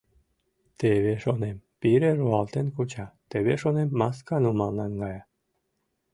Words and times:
Теве, 0.79 1.13
шонем, 1.23 1.57
пире 1.79 2.09
руалтен 2.19 2.67
куча, 2.75 3.05
теве, 3.29 3.53
шонем, 3.61 3.89
маска 3.99 4.35
нумал 4.43 4.71
наҥгая. 4.79 5.21